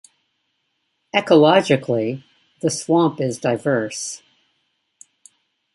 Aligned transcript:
Ecologically, 1.15 2.23
the 2.61 2.71
swamp 2.71 3.21
is 3.21 3.37
diverse. 3.37 4.23